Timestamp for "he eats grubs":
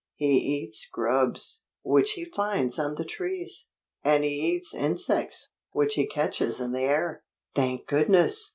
0.15-1.63